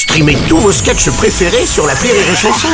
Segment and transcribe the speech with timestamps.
[0.00, 2.70] Streamez tous vos sketchs préférés sur la Rire et Chanson.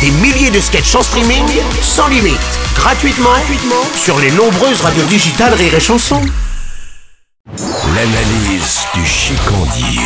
[0.00, 1.44] Des milliers de sketchs en streaming,
[1.82, 2.40] sans limite,
[2.74, 6.22] gratuitement, gratuitement sur les nombreuses radios digitales Rire et Chanson.
[7.94, 10.00] L'analyse du chicandier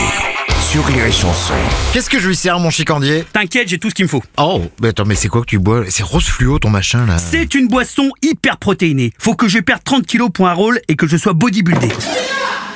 [0.58, 1.54] sur Rire et Chanson.
[1.92, 3.24] Qu'est-ce que je lui sers, mon chicandier?
[3.32, 4.24] T'inquiète, j'ai tout ce qu'il me faut.
[4.36, 5.84] Oh, mais attends, mais c'est quoi que tu bois?
[5.88, 9.12] C'est rose fluo ton machin là C'est une boisson hyper protéinée.
[9.20, 11.90] Faut que je perde 30 kilos pour un rôle et que je sois bodybuildé.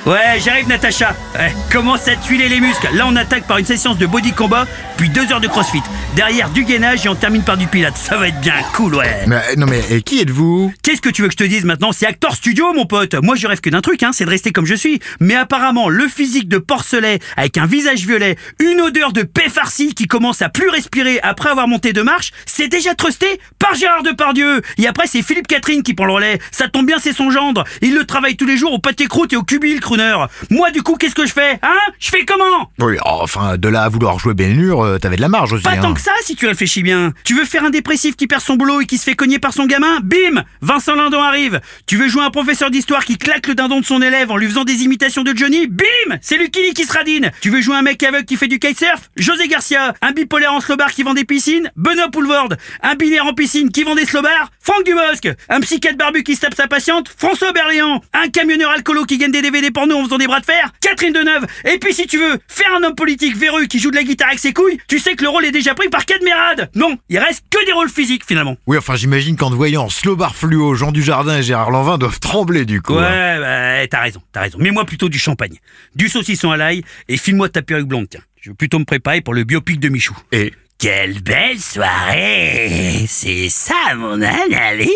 [0.05, 1.15] Ouais, j'arrive Natacha.
[1.35, 2.89] Ouais, commence à tuiler les muscles?
[2.93, 4.65] Là, on attaque par une séance de body combat,
[4.97, 5.83] puis deux heures de crossfit.
[6.15, 7.97] Derrière, du gainage et on termine par du pilates.
[7.97, 9.25] Ça va être bien cool, ouais.
[9.27, 10.73] Mais non, mais et qui êtes-vous?
[10.81, 11.91] Qu'est-ce que tu veux que je te dise maintenant?
[11.91, 13.13] C'est Actor Studio, mon pote.
[13.21, 14.99] Moi, je rêve que d'un truc, hein, c'est de rester comme je suis.
[15.19, 19.93] Mais apparemment, le physique de porcelet, avec un visage violet, une odeur de paix farci
[19.93, 24.03] qui commence à plus respirer après avoir monté deux marches, c'est déjà trusté par Gérard
[24.03, 24.61] Depardieu.
[24.79, 26.39] Et après, c'est Philippe Catherine qui prend le relais.
[26.51, 27.63] Ça tombe bien, c'est son gendre.
[27.81, 30.25] Il le travaille tous les jours au pâté croûte et au cubil, crooner.
[30.49, 31.79] Moi, du coup, qu'est-ce que je fais Hein?
[31.99, 32.71] Je fais comment?
[32.79, 35.63] Oui, enfin, de là à vouloir jouer Ben Hur, euh, t'avais de la marge aussi.
[35.63, 35.81] Pas hein.
[35.81, 37.13] tant que ça, si tu réfléchis bien.
[37.23, 39.53] Tu veux faire un dépressif qui perd son boulot et qui se fait cogner par
[39.53, 39.99] son gamin?
[40.01, 41.61] Bim Vincent Lindon arrive.
[41.85, 44.47] Tu veux jouer un professeur d'histoire qui claque le dindon de son élève en lui
[44.47, 45.67] faisant des imitations de Johnny?
[45.67, 47.31] Bim C'est Lucky qui se radine.
[47.41, 49.09] Tu veux jouer un mec aveugle qui fait du kitesurf?
[49.17, 49.93] José Garcia.
[50.01, 51.71] Un bipolaire en slowbar qui vend des piscines?
[51.75, 52.49] Benoît Poulvord.
[52.81, 55.29] Un binaire en piscine qui vend des slowbars Franck Dubosc.
[55.49, 57.09] Un psychiatre barbu qui se tape sa patiente?
[57.17, 58.01] François Berléand.
[58.13, 61.13] Un camionneur alcoolo qui gagne des DVD porno en faisant des bras de fer Catherine
[61.13, 61.45] Deneuve.
[61.65, 64.27] Et puis si tu veux faire un homme politique verru qui joue de la guitare
[64.27, 66.69] avec ses couilles, tu sais que le rôle est déjà pris par Cadmerade.
[66.75, 68.57] Non, il reste que des rôles physiques finalement.
[68.67, 72.65] Oui, enfin, j'imagine qu'en te voyant Slowbar Fluo, Jean Dujardin et Gérard Lanvin doivent trembler
[72.65, 72.93] du coup.
[72.93, 73.39] Ouais, hein.
[73.39, 74.59] bah, t'as raison, t'as raison.
[74.59, 75.57] Mets-moi plutôt du champagne,
[75.95, 78.21] du saucisson à l'ail et file-moi ta perruque blonde, tiens.
[78.39, 80.15] Je veux plutôt me préparer pour le biopic de Michou.
[80.31, 80.53] Et?
[80.77, 84.89] Quelle belle soirée C'est ça mon analyse